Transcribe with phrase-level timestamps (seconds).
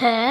[0.00, 0.28] Huh?